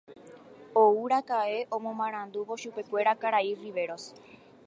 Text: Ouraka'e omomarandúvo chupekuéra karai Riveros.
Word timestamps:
Ouraka'e 0.83 1.59
omomarandúvo 1.77 2.53
chupekuéra 2.61 3.13
karai 3.21 3.49
Riveros. 3.61 4.03